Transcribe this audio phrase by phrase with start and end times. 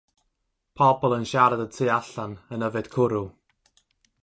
[0.79, 3.23] Pobl yn siarad y tu allan yn yfed cwrw.